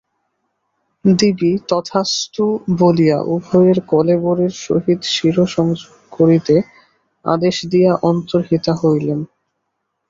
দেবী 1.05 1.51
তথাস্তু 1.69 2.45
বলিয়া 2.79 3.17
উভয়ের 3.27 3.77
কলেবরের 3.87 4.53
সহিত 4.65 4.99
শিরঃসংযোগ 5.13 5.91
করিতে 6.11 6.55
আদেশ 7.25 7.55
দিয়া 7.71 7.91
অন্তর্হিতা 8.03 8.73
হইলেন। 8.81 9.19